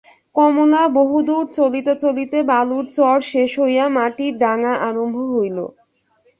[0.35, 5.57] কমলা বহুদূর চলিতে চলিতে বালুর চর শেষ হইয়া মাটির ডাঙা আরম্ভ হইল।